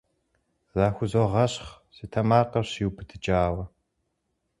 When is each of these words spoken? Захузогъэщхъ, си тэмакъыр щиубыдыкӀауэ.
Захузогъэщхъ, 0.77 1.69
си 1.95 2.05
тэмакъыр 2.11 2.65
щиубыдыкӀауэ. 2.71 3.63